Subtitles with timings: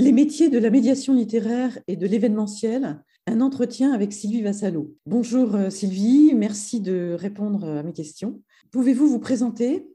[0.00, 4.96] Les métiers de la médiation littéraire et de l'événementiel, un entretien avec Sylvie Vassalo.
[5.06, 8.40] Bonjour euh, Sylvie, merci de répondre à mes questions.
[8.70, 9.88] Pouvez-vous vous présenter?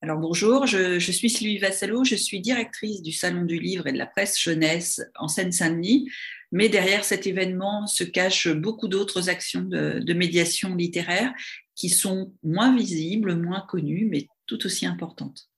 [0.00, 3.98] Alors bonjour, je, suis Sylvie Vassalo, je suis directrice du Salon du Livre et de
[3.98, 6.08] la Presse Jeunesse en Seine-Saint-Denis,
[6.50, 11.34] mais derrière cet événement se cachent beaucoup d'autres actions de, médiation littéraire
[11.74, 15.50] qui sont moins visibles, moins connues, mais tout aussi importantes.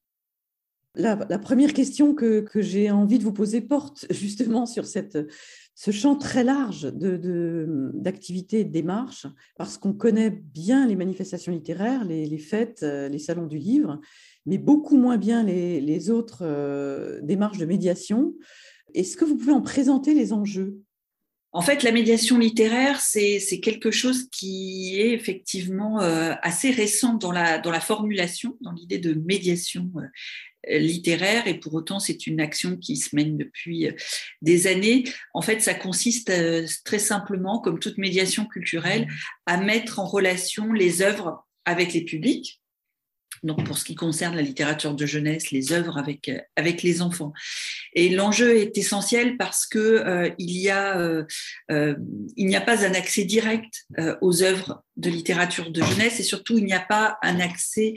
[0.94, 6.42] La, première question que, j'ai envie de vous poser porte justement sur ce champ très
[6.44, 13.08] large d'activités et de démarches, parce qu'on connaît bien les manifestations littéraires, les, fêtes, euh,
[13.08, 14.00] les salons du livre,
[14.46, 18.34] mais beaucoup moins bien les, autres euh, démarches de médiation.
[18.94, 20.80] Est-ce que vous pouvez en présenter les enjeux?
[21.52, 27.32] En fait, la médiation littéraire, c'est quelque chose qui est effectivement euh, assez récent dans
[27.32, 32.96] la, formulation, dans l'idée de médiation euh, littéraire, et pour autant, c'est une action qui
[32.96, 33.88] se mène depuis
[34.42, 35.04] des années.
[35.32, 36.30] En fait, ça consiste
[36.84, 39.08] très simplement, comme toute médiation culturelle,
[39.46, 42.60] à mettre en relation les œuvres avec les publics,
[43.42, 47.02] donc pour ce qui concerne la littérature de jeunesse, les œuvres avec, euh, avec les
[47.02, 47.32] enfants.
[47.94, 50.30] Et l'enjeu est essentiel parce que euh,
[51.70, 51.94] euh,
[52.36, 53.86] il n'y a pas un accès direct
[54.20, 57.94] aux œuvres de littérature de jeunesse et surtout il n'y a pas un accès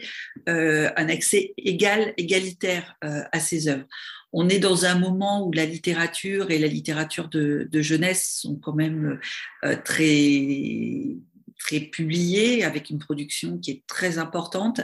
[0.48, 3.86] un accès égal égalitaire à ces œuvres.
[4.34, 8.76] On est dans un moment où la littérature et la littérature de jeunesse sont quand
[8.76, 9.20] même
[9.84, 11.18] très
[11.64, 14.82] très publiées avec une production qui est très importante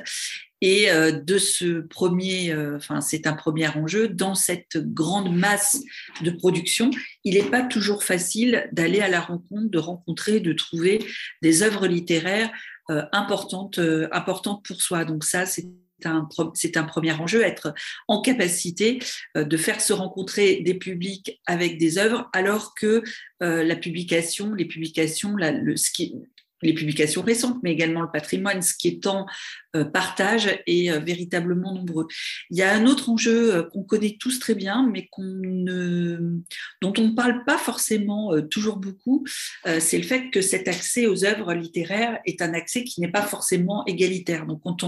[0.61, 4.07] et euh, de ce premier, euh, enfin, c'est un premier enjeu.
[4.07, 5.81] Dans cette grande masse
[6.21, 6.89] de production,
[7.23, 11.05] il n'est pas toujours facile d'aller à la rencontre, de rencontrer, de trouver
[11.41, 12.51] des œuvres littéraires
[12.89, 13.79] euh, importantes,
[14.11, 15.05] importantes pour soi.
[15.05, 15.67] Donc ça, c'est
[16.53, 17.73] c'est un premier enjeu, être
[18.07, 18.99] en capacité
[19.33, 23.01] de faire se rencontrer des publics avec des œuvres, alors que
[23.41, 26.13] la publication, les publications, le, ce qui,
[26.61, 29.25] les publications récentes, mais également le patrimoine, ce qui est en
[29.75, 32.07] euh, partage est euh, véritablement nombreux.
[32.49, 36.41] Il y a un autre enjeu euh, qu'on connaît tous très bien, mais qu'on ne,
[36.81, 39.25] dont on ne parle pas forcément toujours beaucoup,
[39.79, 43.21] c'est le fait que cet accès aux œuvres littéraires est un accès qui n'est pas
[43.21, 44.45] forcément égalitaire.
[44.45, 44.83] Donc quand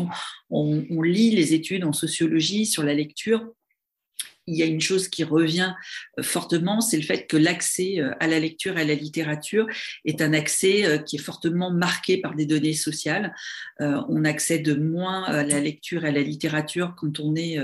[0.50, 3.46] on lit les études en sociologie sur la lecture,
[4.50, 5.74] il y a une chose qui revient
[6.18, 9.68] euh, fortement, c'est le fait que l'accès euh, à la lecture et à la littérature
[10.06, 13.34] est un accès euh, qui est fortement marqué par des données sociales.
[13.80, 17.58] On accède moins à la lecture et à la littérature quand on est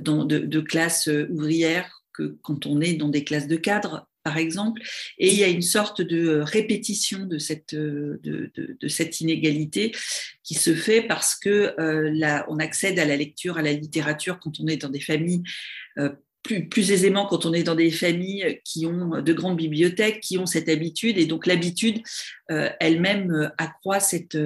[0.00, 4.82] dans de, classes ouvrières que quand on est dans des classes de cadres par exemple,
[5.16, 8.52] et il y a une sorte de répétition de cette, de,
[8.86, 9.92] cette inégalité
[10.44, 11.74] qui se fait parce que
[12.50, 15.42] on accède à la lecture, à la littérature quand on est dans des familles
[15.98, 16.10] euh,
[16.42, 20.46] plus, aisément quand on est dans des familles qui ont de grandes bibliothèques, qui ont
[20.46, 21.18] cette habitude.
[21.18, 22.00] Et donc l'habitude
[22.50, 24.36] euh, elle-même euh, accroît cette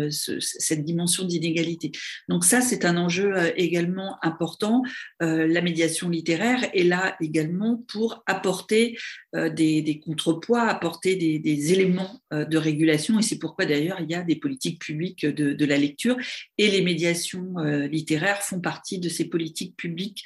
[0.85, 1.93] dimension d'inégalité.
[2.29, 4.83] Donc ça, c'est un enjeu également important.
[5.21, 8.97] la médiation littéraire est là également pour apporter
[9.35, 13.19] des, contrepoids, apporter des, éléments de régulation.
[13.19, 16.17] Et c'est pourquoi d'ailleurs il y a des politiques publiques de, la lecture.
[16.59, 17.55] Et les médiations
[17.91, 20.23] littéraires font partie de ces politiques publiques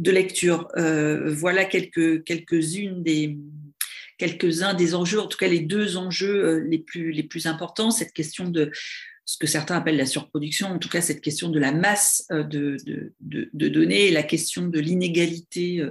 [0.00, 0.68] de lecture.
[0.76, 3.38] Euh, voilà quelques, quelques-unes des
[4.18, 7.90] quelques-uns des enjeux, en tout cas les deux enjeux euh, les plus, les plus importants,
[7.90, 8.70] cette question de
[9.30, 12.42] ce que certains appellent la surproduction, en tout cas cette question de la masse euh,
[12.42, 12.78] de,
[13.52, 15.86] données et la question de l'inégalité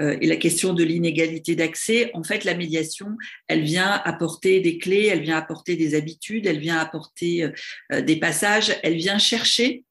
[0.00, 2.10] et la question de l'inégalité d'accès.
[2.14, 3.16] En fait, la médiation,
[3.46, 7.48] elle vient apporter des clés, elle vient apporter des habitudes, elle vient apporter
[7.90, 9.84] des passages, elle vient chercher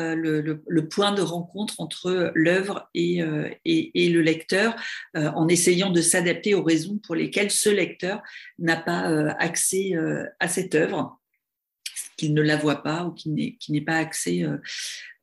[0.00, 4.74] euh, le, point de rencontre entre l'œuvre et, euh, et, le lecteur
[5.16, 8.22] euh, en essayant de s'adapter aux raisons pour lesquelles ce lecteur
[8.58, 9.92] n'a pas accès
[10.40, 11.19] à cette œuvre
[12.20, 14.46] qu'il ne la voit pas ou qu'il n'ait pas accès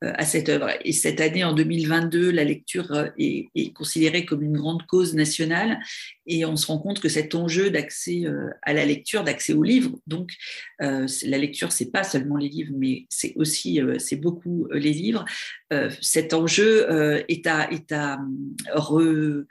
[0.03, 0.69] euh, à cette œuvre.
[0.85, 5.80] Et cette année, en 2022, la lecture euh, est, considérée comme une grande cause nationale
[6.27, 9.63] et on se rend compte que cet enjeu d'accès euh, à la lecture, d'accès aux
[9.63, 10.33] livres, donc
[10.80, 15.25] la lecture, c'est pas seulement les livres, mais c'est aussi, c'est beaucoup les livres.
[16.01, 18.19] cet enjeu est à, est à
[18.75, 19.45] re,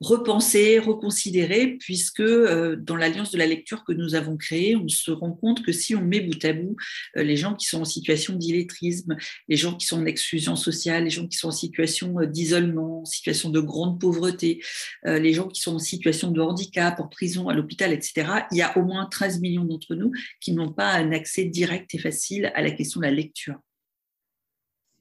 [0.00, 5.10] repenser, reconsidérer, puisque euh, dans l'alliance de la lecture que nous avons créée, on se
[5.10, 6.76] rend compte que si on met bout à bout
[7.16, 9.16] euh, les gens qui sont en situation d'illettrisme,
[9.48, 13.02] les gens qui sont en exclusion sociale, les gens qui sont en situation euh, d'isolement,
[13.02, 14.62] en situation de grande pauvreté,
[15.04, 18.62] les gens qui sont en situation de handicap, en prison, à l'hôpital, etc., il y
[18.62, 22.52] a au moins 13 millions d'entre nous qui n'ont pas un accès direct et facile
[22.54, 23.56] à la question de la lecture.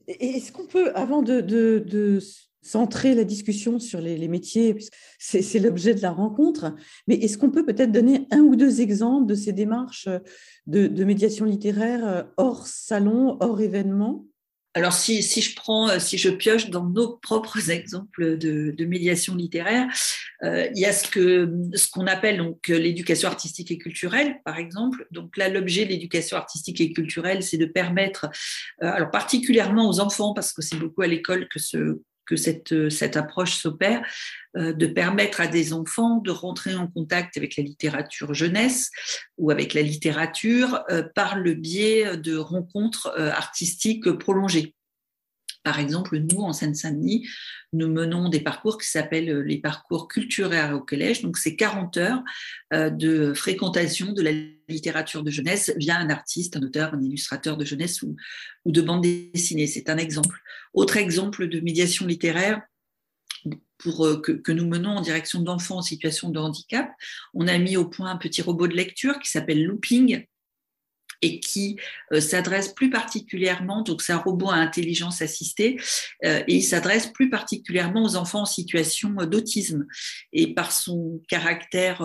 [0.08, 2.20] Est-ce qu'on peut, avant de, de
[2.70, 4.76] centrer la discussion sur les, métiers,
[5.18, 6.76] c'est l'objet de la rencontre.
[7.08, 10.10] Mais est-ce qu'on peut peut-être donner un ou deux exemples de ces démarches
[10.68, 14.26] de médiation littéraire hors salon, hors événement?
[14.76, 19.88] Alors, si, je prends, euh, si je pioche dans nos propres exemples de, médiation littéraire,
[20.44, 25.08] euh, il y a ce que ce qu'on appelle l'éducation artistique et culturelle, par exemple.
[25.12, 28.30] Donc là, l'objet de l'éducation artistique et culturelle, c'est de permettre,
[28.84, 32.00] euh, alors particulièrement aux enfants, parce que c'est beaucoup à l'école que ce
[32.30, 34.04] que cette, cette approche s'opère,
[34.56, 38.92] euh, de permettre à des enfants de rentrer en contact avec la littérature jeunesse
[39.38, 44.76] ou avec la littérature euh, par le biais de rencontres euh, artistiques prolongées.
[45.64, 47.28] Par exemple, nous, en Seine-Saint-Denis,
[47.74, 51.22] nous menons des parcours qui s'appellent les parcours culturels au collège.
[51.22, 52.24] Donc, c'est 40 heures
[52.72, 54.32] de fréquentation de la
[54.70, 58.16] littérature de jeunesse via un artiste, un auteur, un illustrateur de jeunesse ou,
[58.64, 59.68] ou de bande dessinée.
[59.68, 60.40] C'est un exemple.
[60.74, 62.62] Autre exemple de médiation littéraire,
[63.78, 66.92] pour, euh, que, que, nous menons en direction d'enfants en situation de handicap.
[67.34, 70.26] On a mis au point un petit robot de lecture qui s'appelle Looping,
[71.22, 71.78] et qui
[72.14, 75.80] euh, s'adresse plus particulièrement, donc c'est un robot à intelligence assistée,
[76.24, 79.86] euh, et il s'adresse plus particulièrement aux enfants en situation euh, d'autisme.
[80.34, 82.02] Et par son caractère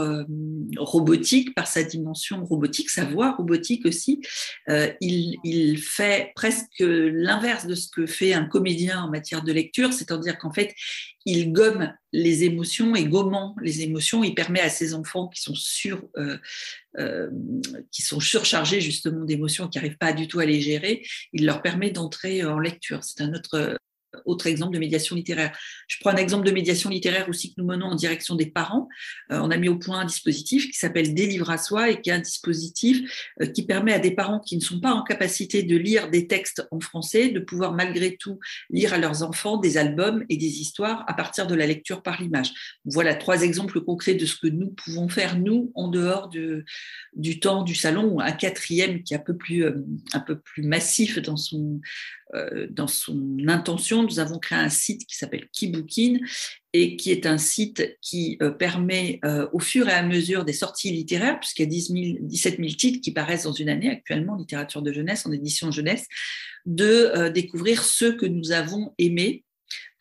[0.77, 4.21] robotique, par sa dimension robotique, sa voix robotique aussi,
[4.69, 9.93] il, il, fait presque l'inverse de ce que fait un comédien en matière de lecture,
[9.93, 10.75] c'est-à-dire qu'en fait,
[11.25, 15.55] il gomme les émotions et gommant les émotions, il permet à ces enfants qui sont
[16.17, 16.39] euh,
[16.99, 17.31] euh,
[17.91, 21.63] qui sont surchargés justement d'émotions, qui n'arrivent pas du tout à les gérer, il leur
[21.63, 23.03] permet d'entrer en lecture.
[23.03, 23.77] C'est un autre
[24.25, 25.57] autre exemple de médiation littéraire.
[25.89, 28.89] Je prends un exemple de médiation littéraire aussi que nous menons en direction des parents.
[29.31, 32.11] Euh, on a mis au point un dispositif qui s'appelle Délivre à soi et qui
[32.11, 35.63] est un dispositif euh, qui permet à des parents qui ne sont pas en capacité
[35.63, 38.39] de lire des textes en français de pouvoir malgré tout
[38.71, 42.21] lire à leurs enfants des albums et des histoires à partir de la lecture par
[42.21, 42.53] l'image.
[42.85, 46.65] Voilà trois exemples concrets de ce que nous pouvons faire, nous, en dehors de,
[47.15, 49.85] du temps du salon, ou un quatrième qui est un peu plus, euh,
[50.59, 51.81] massif dans son
[53.47, 56.19] intention, nous avons créé un site qui s'appelle Kibookin
[56.73, 60.53] et qui est un site qui euh, permet euh, au fur et à mesure des
[60.53, 64.83] sorties littéraires, puisqu'il y a 17 000 titres qui paraissent dans une année actuellement, littérature
[64.83, 66.07] de jeunesse, en édition jeunesse,
[66.67, 69.45] de découvrir ceux que nous avons aimés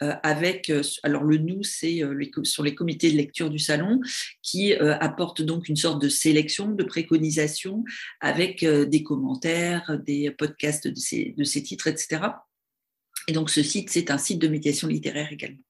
[0.02, 4.00] euh, avec, euh, alors le nous, c'est euh, sur les comités de lecture du salon,
[4.42, 7.84] qui apportent donc une sorte de sélection, de préconisation,
[8.20, 12.22] avec des commentaires, des podcasts de ces titres, etc.
[13.28, 15.64] Et donc ce site, c'est un site de médiation littéraire également.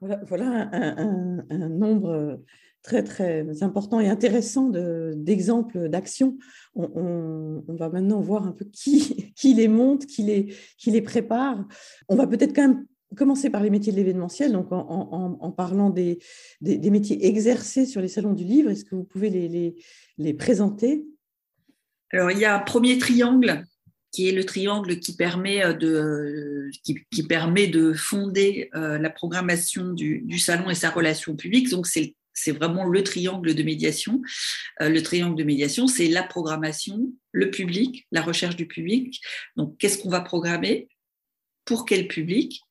[0.00, 2.42] Voilà, un, nombre
[2.82, 4.70] très très important et intéressant
[5.14, 6.38] d'exemples d'actions.
[6.74, 11.66] On, va maintenant voir un peu qui, qui les monte, qui les, qui les prépare.
[12.08, 16.20] On va peut-être quand même commencer par les métiers de l'événementiel, donc en, parlant des,
[16.60, 18.70] des, métiers exercés sur les salons du livre.
[18.70, 19.74] Est-ce que vous pouvez les, les,
[20.16, 21.04] les présenter?
[22.12, 23.64] Alors, il y a un premier triangle
[24.12, 29.92] qui est le triangle qui permet euh, de, qui, permet de fonder euh, la programmation
[29.92, 31.70] du, salon et sa relation publique.
[31.70, 34.22] Donc, c'est c'est vraiment le triangle de médiation.
[34.80, 39.20] Euh, le triangle de médiation, c'est la programmation, le public, la recherche du public.
[39.56, 40.88] Donc, qu'est-ce qu'on va programmer?
[41.64, 42.62] Pour quel public?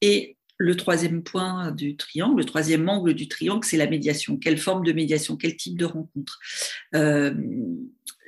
[0.00, 4.36] Et le troisième point du triangle, le troisième angle du triangle, c'est la médiation.
[4.36, 6.38] Quelle forme de médiation Quel type de rencontre?
[6.94, 7.34] Euh,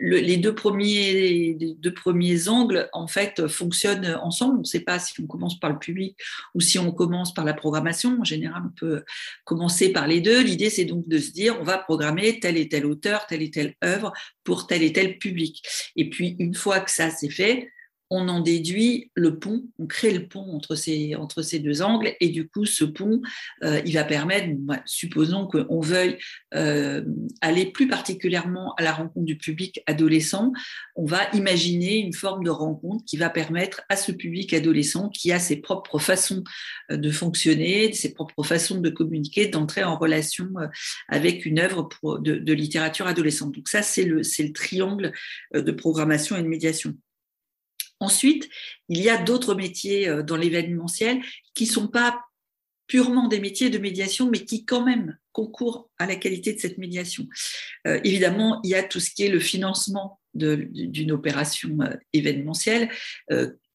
[0.00, 4.56] les deux premiers, angles, en fait, fonctionnent ensemble.
[4.56, 6.16] On ne sait pas si on commence par le public
[6.54, 8.18] ou si on commence par la programmation.
[8.20, 9.04] En général, on peut
[9.44, 10.42] commencer par les deux.
[10.42, 13.50] L'idée, c'est donc de se dire, on va programmer tel et tel auteur, telle et
[13.50, 15.62] telle œuvre pour tel et tel public.
[15.96, 17.70] Et puis, une fois que ça c'est fait,
[18.10, 22.48] on en déduit le pont, on crée le pont entre ces, deux angles, et du
[22.48, 23.22] coup, ce pont,
[23.62, 24.48] euh, il va permettre,
[24.84, 26.18] supposons qu'on veuille
[26.54, 27.04] euh,
[27.40, 30.52] aller plus particulièrement à la rencontre du public adolescent,
[30.96, 35.32] on va imaginer une forme de rencontre qui va permettre à ce public adolescent, qui
[35.32, 36.44] a ses propres façons
[36.90, 40.48] euh, de fonctionner, ses propres façons de communiquer, d'entrer en relation
[41.08, 41.88] avec une œuvre
[42.20, 43.54] de, littérature adolescente.
[43.54, 45.12] Donc ça, c'est le triangle
[45.52, 46.94] de programmation et de médiation.
[48.04, 48.50] Ensuite,
[48.90, 51.22] il y a d'autres métiers euh, dans l'événementiel
[51.54, 52.20] qui ne sont pas
[52.86, 56.76] purement des métiers de médiation, mais qui quand même concourent à la qualité de cette
[56.76, 57.26] médiation.
[57.86, 62.90] Euh, évidemment, il y a tout ce qui est le financement d'une opération euh, événementielle.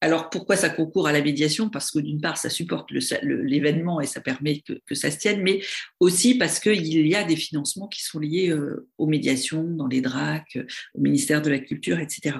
[0.00, 1.70] alors pourquoi ça concourt à la médiation?
[1.70, 5.60] Parce que d'une part, ça supporte l'événement et ça permet que, ça se tienne, mais
[5.98, 8.54] aussi parce qu'il y a des financements qui sont liés
[8.96, 10.58] aux médiations dans les DRAC,
[10.94, 12.36] au ministère de la Culture, etc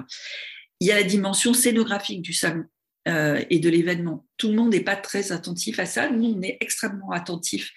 [0.81, 2.65] il y a la dimension scénographique du salon.
[3.07, 4.27] et de l'événement.
[4.37, 6.11] Tout le monde n'est pas très attentif à ça.
[6.11, 7.71] Nous, on est extrêmement attentif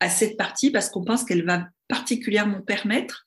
[0.00, 3.26] à cette partie parce qu'on pense qu'elle va particulièrement permettre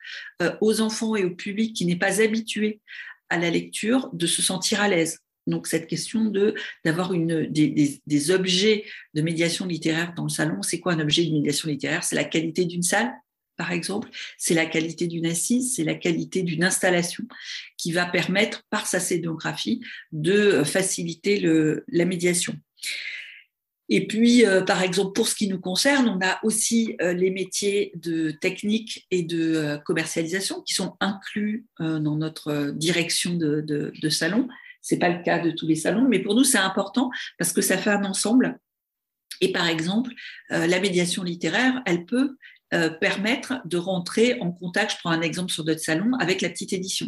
[0.61, 2.81] aux enfants et au public qui n'est pas habitué
[3.29, 5.19] à la lecture de se sentir à l'aise.
[5.47, 10.93] Donc cette question de d'avoir des, objets de médiation littéraire dans le salon, c'est quoi
[10.93, 12.03] un objet de médiation littéraire?
[12.03, 13.11] C'est la qualité d'une salle,
[13.55, 17.23] par exemple, c'est la qualité d'une assise, c'est la qualité d'une installation
[17.77, 19.81] qui va permettre par sa scénographie
[20.11, 21.39] de faciliter
[21.87, 22.55] la médiation.
[23.89, 27.31] Et puis, euh, par exemple, pour ce qui nous concerne, on a aussi euh, les
[27.31, 34.09] métiers de technique et de euh, commercialisation qui sont inclus dans notre direction de, de,
[34.09, 34.47] salon.
[34.81, 37.61] C'est pas le cas de tous les salons, mais pour nous, c'est important parce que
[37.61, 38.57] ça fait un ensemble.
[39.41, 40.11] Et par exemple,
[40.49, 42.37] la médiation littéraire, elle peut
[42.73, 46.49] euh, permettre de rentrer en contact, je prends un exemple sur notre salon, avec la
[46.49, 47.07] petite édition.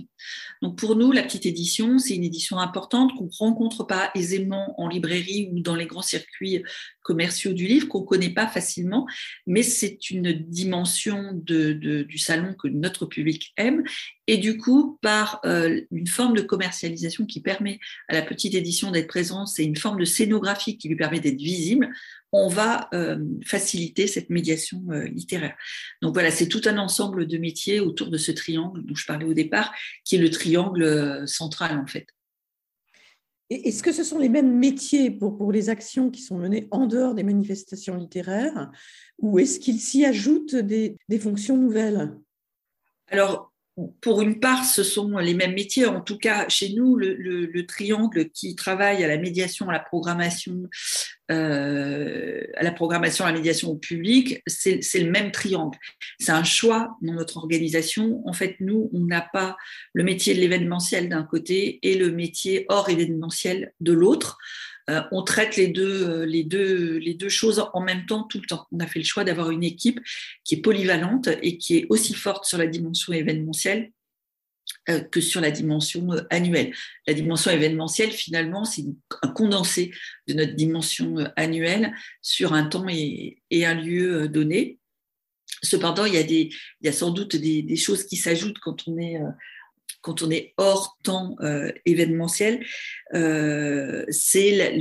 [0.62, 4.80] Donc pour nous, la petite édition, c'est une édition importante qu'on ne rencontre pas aisément
[4.80, 6.64] en librairie ou dans les grands circuits
[7.02, 9.08] commerciaux du livre, qu'on ne connaît pas facilement,
[9.48, 13.84] mais c'est une dimension du salon que notre public aime.
[14.28, 18.90] Et du coup, par euh, une forme de commercialisation qui permet à la petite édition
[18.90, 21.90] d'être présente, c'est une forme de scénographie qui lui permet d'être visible,
[22.32, 25.56] on va euh, faciliter cette médiation euh, littéraire.
[26.02, 29.26] Donc voilà, c'est tout un ensemble de métiers autour de ce triangle dont je parlais
[29.26, 29.72] au départ,
[30.04, 32.08] qui est le triangle central en fait.
[33.52, 36.88] Est-ce que ce sont les mêmes métiers pour, pour les actions qui sont menées en
[36.88, 38.72] dehors des manifestations littéraires
[39.20, 42.12] ou est-ce qu'il s'y ajoute des, des fonctions nouvelles?
[43.08, 43.54] Alors,
[44.00, 45.86] pour une part, ce sont les mêmes métiers.
[45.86, 50.64] En tout cas, chez nous, le, triangle qui travaille à la médiation, à la programmation,
[51.32, 55.78] euh, à la programmation, à la médiation au public, c'est le même triangle.
[56.20, 58.22] C'est un choix dans notre organisation.
[58.26, 59.58] En fait, nous, on n'a pas
[59.94, 64.38] le métier de l'événementiel d'un côté et le métier hors événementiel de l'autre.
[64.90, 68.40] Euh, on traite les deux, euh, les, deux, les deux choses en même temps, tout
[68.40, 68.68] le temps.
[68.72, 70.00] On a fait le choix d'avoir une équipe
[70.44, 73.92] qui est polyvalente et qui est aussi forte sur la dimension événementielle
[74.90, 76.74] euh, que sur la dimension annuelle.
[77.08, 78.86] La dimension événementielle, finalement, c'est
[79.24, 79.92] un condensé
[80.28, 84.80] de notre dimension annuelle sur un temps et, un lieu donné.
[85.64, 86.52] Cependant, il y a, des,
[86.82, 89.18] il y a sans doute des, des choses qui s'ajoutent quand on est
[90.02, 92.64] quand on est hors temps euh, événementiel,
[93.16, 94.80] euh, c'est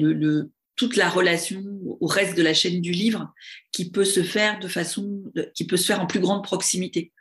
[0.76, 1.64] toute la relation
[2.00, 3.32] au reste de la chaîne du livre
[3.72, 7.12] qui peut se faire de façon, qui peut se faire en plus grande proximité.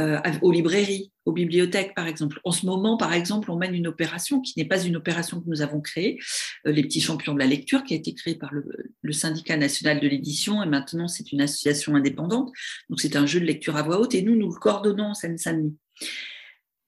[0.00, 2.40] Euh, aux librairies, aux bibliothèques, par exemple.
[2.42, 5.48] En ce moment, par exemple, on mène une opération qui n'est pas une opération que
[5.48, 6.18] nous avons créée,
[6.64, 8.64] les petits champions de la lecture, qui a été créée par le,
[9.00, 12.50] le syndicat national de l'édition, et maintenant c'est une association indépendante.
[12.90, 15.14] Donc c'est un jeu de lecture à voix haute, et nous, nous le coordonnons en
[15.14, 15.76] Seine-Saint-Denis.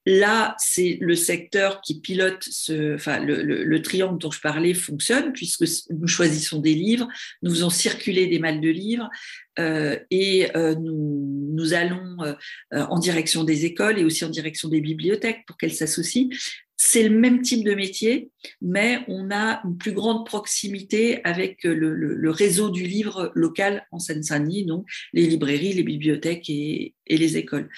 [0.09, 5.65] Là, c'est le secteur qui pilote ce, enfin, le, triangle dont je parlais fonctionne puisque
[5.91, 7.09] nous choisissons des livres,
[7.43, 9.11] nous faisons circuler des malles de livres
[9.59, 12.35] euh, et euh, nous, allons euh,
[12.71, 16.29] en direction des écoles et aussi en direction des bibliothèques pour qu'elles s'associent.
[16.77, 22.31] C'est le même type de métier, mais on a une plus grande proximité avec le,
[22.31, 27.71] réseau du livre local en Seine-Saint-Denis, donc les librairies, les bibliothèques et, les écoles.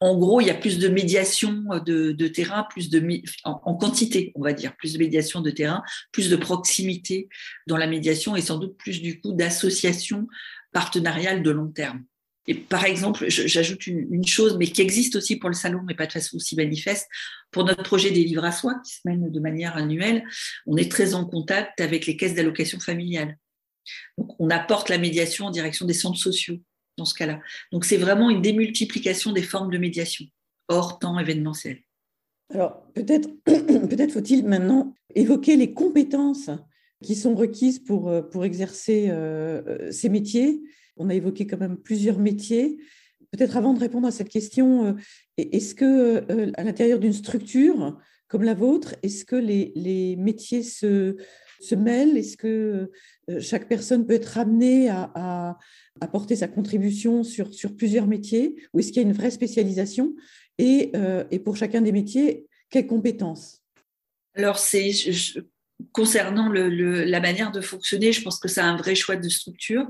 [0.00, 3.02] En gros, il y a plus de médiation de, terrain, plus de
[3.44, 7.28] en, quantité, on va dire, plus de médiation de terrain, plus de proximité
[7.66, 10.26] dans la médiation et sans doute plus du coup d'association
[10.72, 12.04] partenariale de long terme.
[12.48, 16.06] Et par exemple, j'ajoute une, chose, mais qui existe aussi pour le salon, mais pas
[16.06, 17.08] de façon aussi manifeste.
[17.50, 20.22] Pour notre projet des livres à soi, qui se mène de manière annuelle,
[20.66, 23.36] on est très en contact avec les caisses d'allocation familiale.
[24.18, 26.58] Donc, on apporte la médiation en direction des centres sociaux
[26.96, 27.40] dans ce cas-là.
[27.72, 30.24] Donc c'est vraiment une démultiplication des formes de médiation
[30.68, 31.78] hors temps événementiel.
[32.52, 36.50] Alors peut-être peut faut-il maintenant évoquer les compétences
[37.02, 40.62] qui sont requises pour, euh, pour exercer euh, ces métiers.
[40.96, 42.78] On a évoqué quand même plusieurs métiers.
[43.32, 44.92] Peut-être avant de répondre à cette question, euh,
[45.36, 47.98] est-ce que à l'intérieur d'une structure
[48.28, 51.16] comme la vôtre, est-ce que les, les métiers se,
[51.60, 52.16] se mêlent?
[52.16, 52.90] Est-ce que
[53.40, 55.56] chaque personne peut être amenée à,
[56.00, 58.56] apporter sa contribution sur, plusieurs métiers?
[58.72, 60.14] Ou est-ce qu'il y a une vraie spécialisation?
[60.58, 63.62] Et, euh, pour chacun des métiers, quelles compétences?
[64.34, 64.90] Alors, c'est
[65.92, 69.86] concernant la manière de fonctionner, je pense que c'est un vrai choix de structure.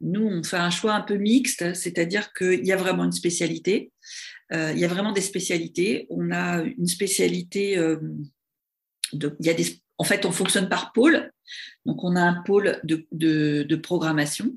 [0.00, 3.92] Nous, on fait un choix un peu mixte, c'est-à-dire qu'il y a vraiment une spécialité.
[4.52, 6.06] Euh, il y a vraiment des spécialités.
[6.10, 7.96] On a une spécialité, euh,
[9.12, 11.30] de, il y a des, en fait, on fonctionne par pôle.
[11.86, 14.52] Donc, on a un pôle de, programmation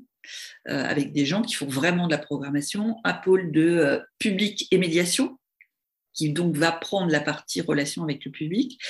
[0.68, 4.66] euh, avec des gens qui font vraiment de la programmation, un pôle de euh, public
[4.70, 5.38] et médiation,
[6.14, 8.80] qui donc va prendre la partie relation avec le public.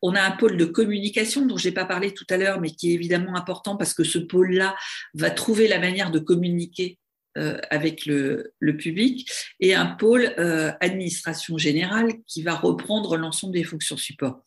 [0.00, 2.70] On a un pôle de communication dont je n'ai pas parlé tout à l'heure, mais
[2.70, 4.74] qui est évidemment important parce que ce pôle-là
[5.12, 6.98] va trouver la manière de communiquer
[7.36, 9.30] avec le, public,
[9.60, 14.42] et un pôle euh, administration générale qui va reprendre l'ensemble des fonctions support.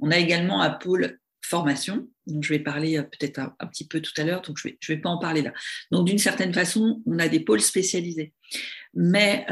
[0.00, 4.00] On a également un pôle formation, dont je vais parler euh, peut-être un, petit peu
[4.00, 5.52] tout à l'heure, donc je ne vais pas en parler là.
[5.92, 8.32] Donc d'une certaine façon, on a des pôles spécialisés.
[8.94, 9.44] Mais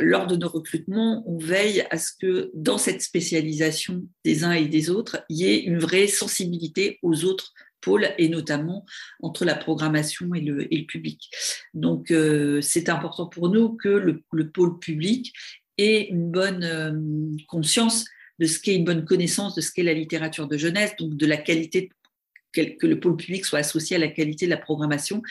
[0.00, 4.66] lors de nos recrutements, on veille à ce que dans cette spécialisation des uns et
[4.66, 8.86] des autres, il y ait une vraie sensibilité aux autres pôles et notamment
[9.20, 11.30] entre la programmation et le, public.
[11.74, 15.32] Donc, euh, c'est important pour nous que le, pôle public
[15.78, 18.06] ait une bonne euh, conscience
[18.38, 21.26] de ce qu'est une bonne connaissance de ce qu'est la littérature de jeunesse, donc de
[21.26, 21.90] la qualité
[22.52, 25.22] que le pôle public soit associé à la qualité de la programmation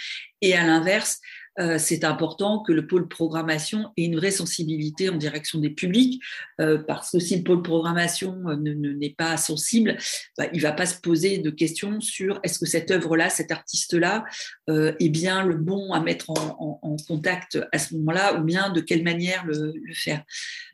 [0.42, 1.20] et à l'inverse,
[1.60, 6.22] euh, c'est important que le pôle programmation ait une vraie sensibilité en direction des publics,
[6.62, 9.98] euh, parce que si le pôle programmation euh, n'est pas sensible,
[10.38, 13.52] bah, il ne va pas se poser de questions sur est-ce que cette œuvre-là, cet
[13.52, 14.24] artiste-là,
[14.70, 19.04] est bien le bon à mettre en, contact à ce moment-là, ou bien de quelle
[19.04, 20.24] manière le, faire.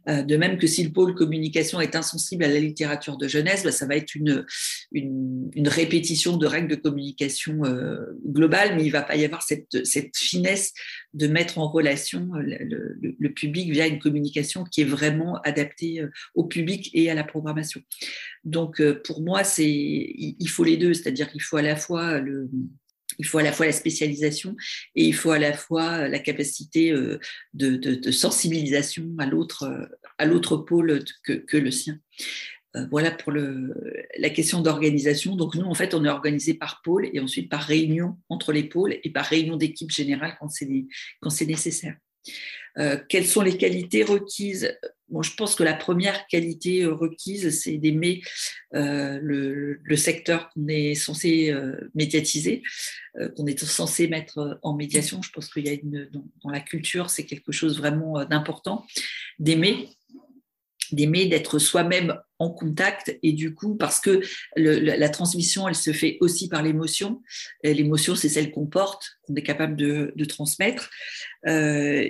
[0.07, 3.71] de même que si le pôle communication est insensible à la littérature de jeunesse, bah,
[3.71, 4.45] ça va être une,
[4.91, 7.61] une, répétition de règles de communication
[8.25, 10.66] globale, mais il ne va pas y avoir cette, cette finesse
[11.13, 12.57] de mettre en relation euh,
[13.19, 17.23] le, public via une communication qui est vraiment adaptée euh, au public et à la
[17.23, 17.81] programmation.
[18.43, 22.19] Donc, euh, pour moi, c'est il faut les deux, c'est-à-dire qu'il faut à la fois
[22.19, 22.49] le,
[23.19, 24.55] il faut à la fois la spécialisation
[24.95, 26.93] et il faut à la fois la capacité
[27.53, 31.99] de, sensibilisation à l'autre, pôle que, le sien.
[32.77, 35.35] Euh, voilà pour la question d'organisation.
[35.35, 38.63] Donc nous, en fait, on est organisé par pôle et ensuite par réunion entre les
[38.63, 41.95] pôles et par réunion d'équipe générale quand c'est nécessaire.
[42.77, 44.77] Euh, quelles sont les qualités requises?
[45.21, 48.21] Je pense que la première qualité euh, requise, c'est d'aimer
[48.73, 51.55] le, secteur qu'on est censé
[51.95, 52.61] médiatiser,
[53.35, 55.21] qu'on est censé mettre en médiation.
[55.21, 56.09] Je pense qu'il y a une,
[56.43, 58.85] dans la culture, c'est quelque chose vraiment d'important,
[59.39, 59.89] d'aimer
[60.91, 63.17] d'aimer d'être soi-même en contact.
[63.23, 64.21] Et du coup parce que
[64.55, 67.21] la, transmission elle se fait aussi par l'émotion.
[67.63, 70.89] L'émotion c'est celle qu'on porte qu'on est capable de, transmettre.
[71.47, 72.07] Euh,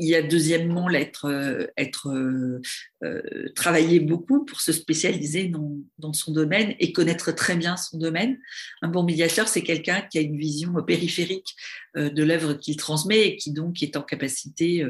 [0.00, 2.60] il y a deuxièmement euh, être, euh,
[3.04, 5.52] euh, travailler beaucoup pour se spécialiser
[5.98, 8.38] dans, son domaine et connaître très bien son domaine.
[8.80, 11.54] Un bon médiateur, c'est quelqu'un qui a une vision périphérique
[11.94, 14.84] de l'œuvre qu'il transmet et qui donc est en capacité,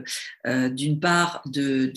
[0.47, 1.93] d'une part, de,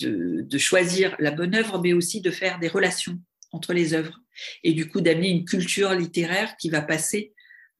[0.58, 3.18] choisir la bonne œuvre, mais aussi de faire des relations
[3.52, 4.20] entre les œuvres
[4.62, 7.32] et du coup d'amener une culture littéraire qui va passer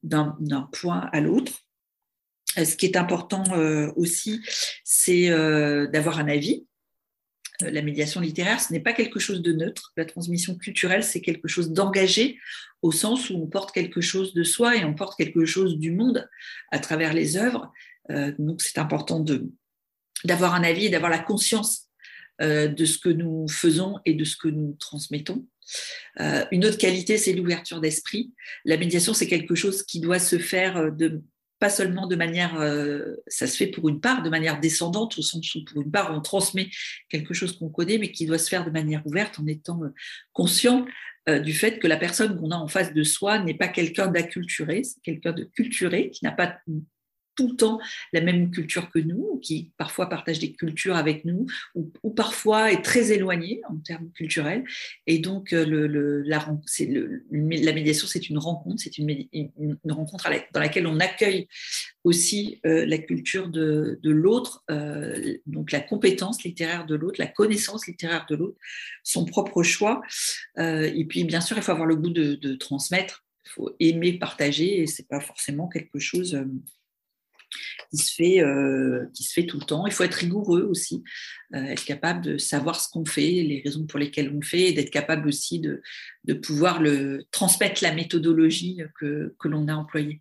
[0.03, 0.37] d'un
[0.73, 1.64] point à l'autre
[2.57, 3.44] ce qui est important
[3.97, 4.40] aussi,
[5.04, 6.66] c'est euh, d'avoir un avis.
[7.60, 9.92] La médiation littéraire, ce n'est pas quelque chose de neutre.
[9.96, 12.38] La transmission culturelle, c'est quelque chose d'engagé
[12.82, 15.92] au sens où on porte quelque chose de soi et on porte quelque chose du
[15.92, 16.28] monde
[16.72, 17.72] à travers les œuvres.
[18.38, 19.24] Donc, c'est important
[20.24, 21.88] d'avoir un avis et d'avoir la conscience
[22.40, 25.46] de ce que nous faisons et de ce que nous transmettons.
[26.18, 28.32] une autre qualité, c'est l'ouverture d'esprit.
[28.64, 31.22] La médiation, c'est quelque chose qui doit se faire de
[31.64, 35.22] pas seulement de manière, euh, ça se fait pour une part de manière descendante, au
[35.22, 36.68] sens où pour une part on transmet
[37.09, 39.88] quelque chose qu'on connaît, mais qui doit se faire de manière ouverte en étant euh,
[40.35, 40.85] conscient
[41.31, 44.09] euh, du fait que la personne qu'on a en face de soi n'est pas quelqu'un
[44.09, 46.55] d'acculturé, c'est quelqu'un de culturé, qui n'a pas
[47.37, 47.81] tout le temps
[48.12, 52.83] la même culture que nous, qui parfois partage des cultures avec nous, ou, parfois est
[52.83, 54.64] très éloigné en termes culturels.
[55.07, 56.47] Et donc, euh, le, la,
[56.81, 61.49] le, la, médiation, c'est une rencontre, c'est une, une, rencontre dans laquelle on accueille
[62.05, 67.27] aussi euh, la culture de, de l'autre, euh, donc la compétence littéraire de l'autre, la
[67.27, 68.59] connaissance littéraire de l'autre,
[69.03, 70.03] son propre choix.
[70.59, 73.25] et puis, bien sûr, il faut avoir le goût de, de transmettre.
[73.47, 76.38] Il faut aimer partager, et c'est pas forcément quelque chose
[77.90, 79.86] qui se fait, euh, qui se fait tout le temps.
[79.86, 81.02] Il faut être rigoureux aussi,
[81.54, 84.68] euh, être capable de savoir ce qu'on fait, les raisons pour lesquelles on le fait,
[84.68, 85.82] et d'être capable aussi de,
[86.24, 90.20] de, pouvoir le, transmettre la méthodologie que, que l'on a employée.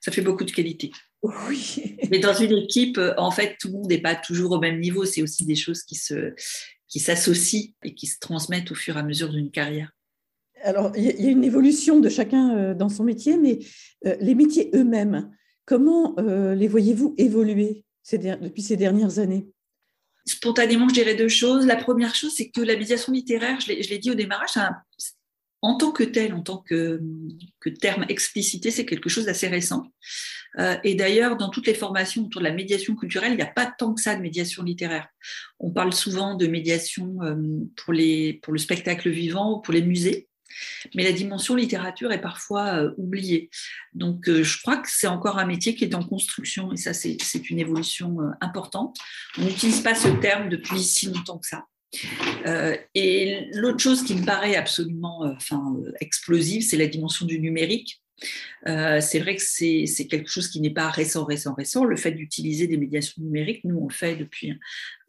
[0.00, 0.92] Ça fait beaucoup de qualité.
[1.22, 1.96] Oui.
[2.10, 5.04] Mais dans une équipe, en fait, tout le monde n'est pas toujours au même niveau.
[5.04, 6.34] C'est aussi des choses qui se
[6.88, 9.92] qui s'associent et qui se transmettent au fur et à mesure d'une carrière.
[10.62, 13.58] Alors, il y a une évolution de chacun euh, dans son métier, mais
[14.06, 15.30] euh, les métiers eux-mêmes,
[15.64, 19.48] comment euh, les voyez-vous évoluer depuis ces dernières années?
[20.26, 21.66] Spontanément, je dirais deux choses.
[21.66, 24.50] La première chose, c'est que la médiation littéraire, je l'ai dit au démarrage,
[25.60, 27.00] en tant que tel, en tant que,
[27.80, 29.84] terme explicité, c'est quelque chose d'assez récent.
[30.84, 33.66] Et d'ailleurs, dans toutes les formations autour de la médiation culturelle, il n'y a pas
[33.66, 35.08] tant que ça de médiation littéraire.
[35.58, 37.16] On parle souvent de médiation
[37.76, 40.27] pour, les, pour le spectacle vivant ou pour les musées,
[40.94, 43.50] mais la dimension littérature est parfois euh, oubliée.
[43.94, 47.50] Donc, je crois que c'est encore un métier qui est en construction, et ça, c'est
[47.50, 48.96] une évolution importante.
[49.38, 51.64] On n'utilise pas ce terme depuis si longtemps que ça.
[52.46, 58.02] Euh, et l'autre chose qui me paraît absolument euh, explosive, c'est la dimension du numérique.
[58.66, 61.84] Euh, c'est vrai que c'est quelque chose qui n'est pas récent, récent, récent.
[61.84, 64.58] Le fait d'utiliser des médiations numériques, nous, on le fait depuis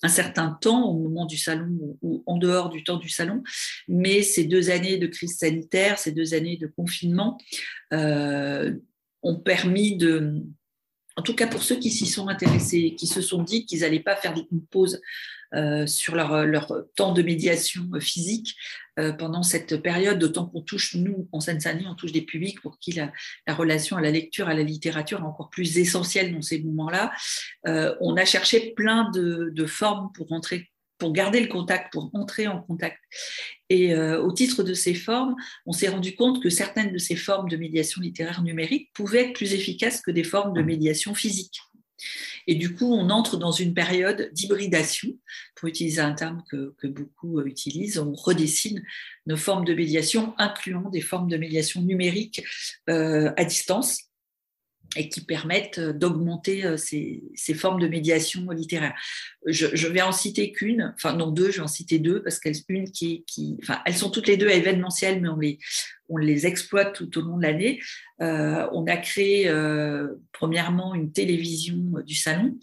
[0.03, 3.43] un, certain temps, au moment du salon ou, en dehors du temps du salon.
[3.87, 7.37] Mais ces deux années de crise sanitaire, ces deux années de confinement
[7.91, 10.41] ont permis de,
[11.19, 13.99] en tout cas pour ceux qui s'y sont intéressés, qui se sont dit qu'ils n'allaient
[13.99, 14.99] pas faire une pause euh,
[15.87, 18.55] sur leur, leur, temps de médiation physique
[18.99, 22.79] euh, pendant cette période, d'autant qu'on touche, nous, en Seine-Saint-Denis, on touche des publics pour
[22.79, 23.11] qui la,
[23.47, 27.11] la, relation à la lecture, à la littérature est encore plus essentielle dans ces moments-là.
[27.67, 32.11] Euh, on a cherché plein de, de formes pour rentrer pour garder le contact, pour
[32.13, 32.99] entrer en contact.
[33.69, 35.33] Et euh, au titre de ces formes,
[35.65, 39.33] on s'est rendu compte que certaines de ces formes de médiation littéraire numérique pouvaient être
[39.33, 41.61] plus efficaces que des formes de médiation physique.
[42.47, 45.09] Et du coup, on entre dans une période d'hybridation,
[45.55, 47.99] pour utiliser un terme que, beaucoup utilisent.
[47.99, 48.83] On redessine
[49.25, 52.43] nos formes de médiation, incluant des formes de médiation numérique
[52.89, 54.09] euh, à distance
[54.95, 57.21] et qui permettent d'augmenter euh, ces,
[57.53, 58.95] formes de médiation littéraire.
[59.45, 62.55] Je, vais en citer qu'une, enfin non deux, je vais en citer deux parce qu'elles
[62.69, 65.59] une qui, qui, enfin elles sont toutes les deux événementielles, mais on les
[66.09, 67.79] on les exploite tout au long de l'année.
[68.21, 72.57] Euh, on a créé euh, premièrement une télévision du salon,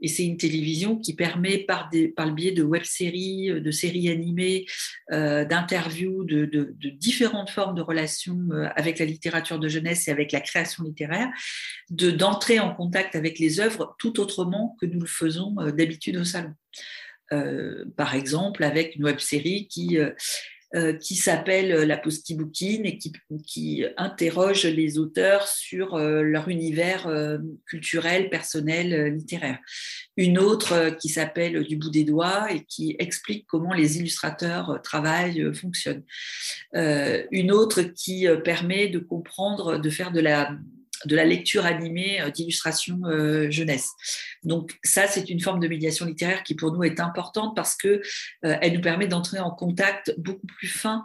[0.00, 4.64] et c'est une télévision qui permet par, le biais de web-séries, de séries animées,
[5.12, 10.40] euh, d'interviews, de, différentes formes de relations avec la littérature de jeunesse et avec la
[10.40, 11.28] création littéraire,
[11.90, 16.24] de d'entrer en contact avec les œuvres tout autrement que nous le faisons d'habitude au
[16.24, 16.54] salon.
[17.96, 20.10] par exemple, avec une web-série qui euh,
[20.94, 23.12] qui s'appelle euh, La Posty Booking et qui,
[23.46, 27.10] qui, interroge les auteurs sur euh, leur univers
[27.66, 29.58] culturel, personnel, littéraire.
[30.16, 35.52] Une autre qui s'appelle Du bout des doigts et qui explique comment les illustrateurs travaillent,
[35.54, 36.04] fonctionnent.
[36.74, 40.56] une autre qui permet de comprendre, de faire de la
[41.06, 43.90] de la lecture animée euh, d'illustration euh, jeunesse.
[44.44, 48.02] Donc ça, c'est une forme de médiation littéraire qui pour nous est importante parce que
[48.44, 51.04] euh, elle nous permet d'entrer en contact beaucoup plus fin,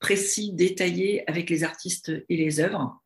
[0.00, 3.00] précis, détaillé avec les artistes et les œuvres.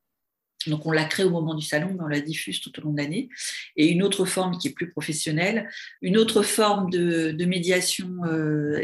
[0.68, 2.92] Donc on l'a créé au moment du salon, mais on la diffuse tout au long
[2.92, 3.28] de l'année.
[3.74, 5.68] Et une autre forme qui est plus professionnelle,
[6.02, 8.08] une autre forme de, médiation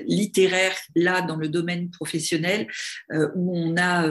[0.05, 2.67] littéraire, là dans le domaine professionnel,
[3.13, 4.05] où on a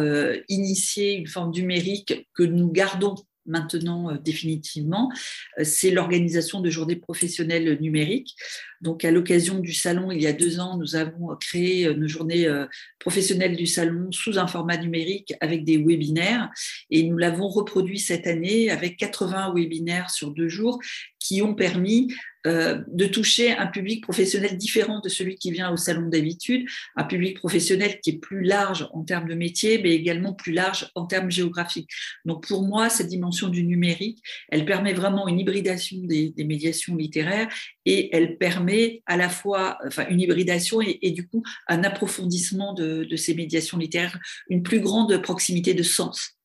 [0.48, 3.16] initié une forme numérique que nous gardons
[3.48, 5.12] maintenant euh, définitivement,
[5.60, 8.36] euh, c'est l'organisation de journées professionnelles numériques.
[8.82, 12.46] Donc, à l'occasion du salon, il y a deux ans, nous avons créé nos journées
[12.46, 12.66] euh,
[13.00, 16.50] professionnelles du salon sous un format numérique avec des webinaires
[16.92, 20.80] et nous l'avons reproduit cette année avec 80 webinaires sur deux jours
[21.28, 22.14] qui ont permis
[22.46, 27.04] euh, de toucher un public professionnel différent de celui qui vient au salon d'habitude, un
[27.04, 31.06] public professionnel qui est plus large en termes de métier, mais également plus large en
[31.06, 31.90] termes géographiques.
[32.24, 37.50] Donc pour moi, cette dimension du numérique, elle permet vraiment une hybridation des, médiations littéraires
[37.86, 43.16] et elle permet à la fois enfin, une hybridation et, du coup un approfondissement de,
[43.18, 44.18] ces médiations littéraires,
[44.50, 46.38] une plus grande proximité de sens.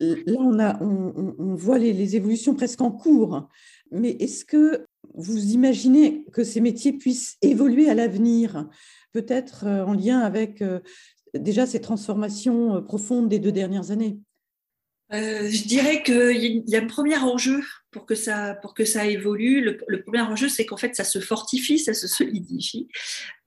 [0.00, 3.48] Là, on, a, on, voit les, les, évolutions presque en cours,
[3.94, 8.68] mais est-ce que vous imaginez que ces métiers puissent évoluer à l'avenir,
[9.12, 10.80] peut-être euh, en lien avec euh,
[11.34, 14.18] déjà ces transformations euh, profondes des deux dernières années?
[15.14, 17.62] Je dirais qu'il y a un premier enjeu
[17.94, 19.60] pour que ça, pour que ça évolue.
[19.62, 22.88] Le, premier enjeu, c'est qu'en fait, ça se fortifie, ça se solidifie,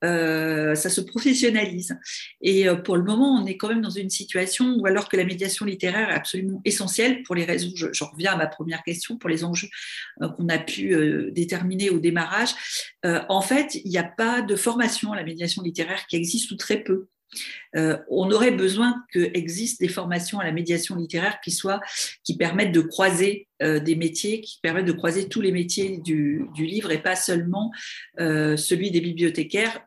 [0.02, 1.98] euh, ça se professionnalise.
[2.40, 5.18] Et euh, pour le moment, on est quand même dans une situation où, alors que
[5.18, 9.18] la médiation littéraire est absolument essentielle pour les raisons, j'en reviens à ma première question,
[9.18, 9.68] pour les enjeux
[10.22, 10.96] euh, qu'on a pu
[11.32, 12.54] déterminer au démarrage,
[13.04, 16.56] en fait, il n'y a pas de formation à la médiation littéraire qui existe ou
[16.56, 17.08] très peu.
[17.76, 21.80] Euh, on aurait besoin qu'existent des formations à la médiation littéraire qui soient,
[22.24, 26.48] qui permettent de croiser euh, des métiers, qui permettent de croiser tous les métiers du,
[26.56, 27.70] livre et pas seulement
[28.20, 29.80] euh, celui des bibliothécaires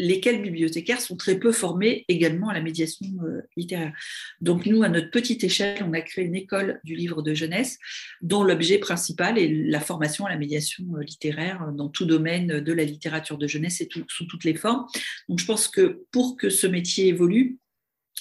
[0.00, 3.92] lesquels bibliothécaires sont très peu formés également à la médiation euh, littéraire.
[4.40, 7.78] Donc nous, à notre petite échelle, on a créé une école du livre de jeunesse
[8.22, 12.72] dont l'objet principal est la formation à la médiation euh, littéraire dans tout domaine de
[12.72, 14.86] la littérature de jeunesse et sous toutes les formes.
[15.28, 17.58] Donc je pense que pour que ce métier évolue,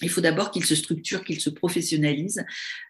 [0.02, 2.44] il faut d'abord qu'il se structure, qu'il se professionnalise,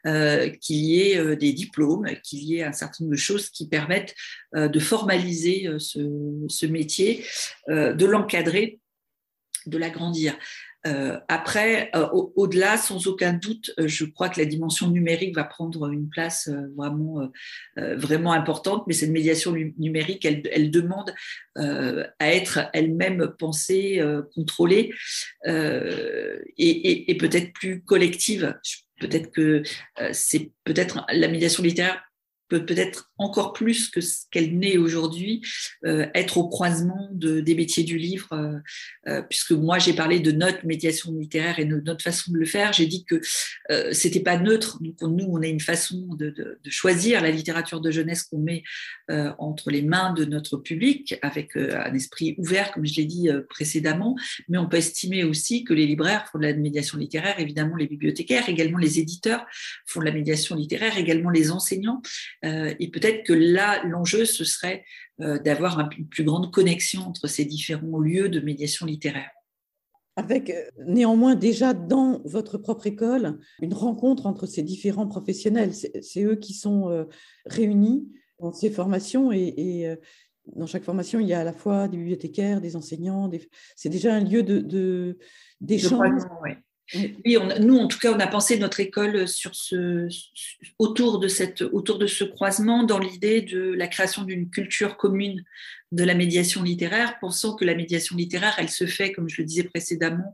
[0.05, 3.49] euh, qu'il y ait euh, des diplômes, qu'il y ait un certain nombre de choses
[3.49, 4.15] qui permettent
[4.55, 7.25] euh, de formaliser ce, métier,
[7.67, 8.79] de l'encadrer,
[9.65, 10.37] de l'agrandir.
[10.87, 15.43] Euh, après, euh, au-delà, sans aucun doute, euh, je crois que la dimension numérique va
[15.43, 17.29] prendre une place vraiment,
[17.75, 21.13] vraiment importante, mais cette médiation numérique, elle, demande
[21.55, 24.01] à être elle-même pensée,
[24.33, 24.91] contrôlée
[25.45, 28.55] et, et peut-être plus collective.
[28.99, 29.63] Peut-être que
[30.11, 32.01] c'est peut-être la médiation littéraire
[32.49, 35.41] peut-être encore plus que ce qu'elle n'est aujourd'hui,
[35.85, 38.57] euh, être au croisement de, des métiers du livre, euh,
[39.07, 42.45] euh, puisque moi j'ai parlé de notre médiation littéraire et de notre façon de le
[42.45, 42.73] faire.
[42.73, 43.21] J'ai dit que
[43.91, 44.81] c'était pas neutre.
[44.81, 48.39] Donc nous, on a une façon de, de, de choisir la littérature de jeunesse qu'on
[48.39, 48.63] met
[49.37, 54.15] entre les mains de notre public, avec un esprit ouvert, comme je l'ai dit précédemment.
[54.47, 57.87] Mais on peut estimer aussi que les libraires font de la médiation littéraire, évidemment les
[57.87, 59.45] bibliothécaires, également les éditeurs
[59.85, 62.01] font de la médiation littéraire, également les enseignants.
[62.43, 64.85] Et peut-être que là, l'enjeu, ce serait
[65.21, 69.31] euh, d'avoir une plus grande connexion entre ces différents lieux de médiation littéraire.
[70.15, 75.73] Avec euh, néanmoins déjà dans votre propre école une rencontre entre ces différents professionnels.
[75.73, 77.03] C'est eux qui sont euh,
[77.45, 78.07] réunis
[78.39, 79.93] dans ces formations et,
[80.55, 83.29] dans chaque formation, il y a à la fois des bibliothécaires, des enseignants.
[83.75, 84.41] C'est déjà un lieu
[85.59, 86.07] d'échange.
[86.07, 86.55] De,
[86.93, 89.25] oui, nous, en tout cas, on a pensé notre école
[90.79, 95.43] autour de ce croisement dans l'idée de la création d'une culture commune
[95.91, 99.45] de la médiation littéraire, pensant que la médiation littéraire, elle se fait, comme je le
[99.45, 100.33] disais précédemment,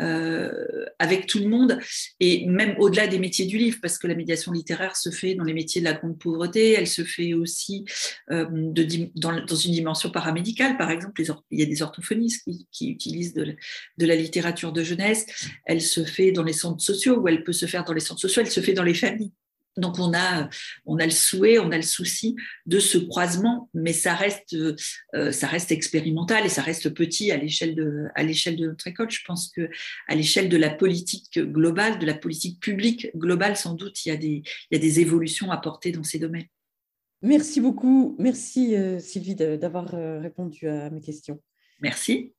[0.00, 0.50] euh,
[0.98, 1.78] avec tout le monde,
[2.18, 5.44] et même au-delà des métiers du livre, parce que la médiation littéraire se fait dans
[5.44, 7.84] les métiers de la grande pauvreté, elle se fait aussi
[8.30, 13.56] euh, dans, une dimension paramédicale, par exemple, il y a des orthophonistes qui, utilisent de,
[13.98, 15.26] la littérature de jeunesse,
[15.66, 18.20] elle se fait dans les centres sociaux, ou elle peut se faire dans les centres
[18.20, 19.32] sociaux, elle se fait dans les familles.
[19.76, 20.48] Donc on a,
[20.86, 22.36] on a le souhait, on a le souci
[22.66, 27.36] de ce croisement, mais ça reste, euh, ça reste expérimental et ça reste petit à
[27.36, 29.10] l'échelle de, à l'échelle de notre école.
[29.10, 29.68] Je pense que
[30.08, 34.12] à l'échelle de la politique globale, de la politique publique globale, sans doute, il y
[34.12, 36.46] a des, il y a des évolutions à porter dans ces domaines.
[37.22, 38.14] Merci beaucoup.
[38.18, 41.40] Merci euh, Sylvie d'avoir euh, répondu à mes questions.
[41.80, 42.32] Merci.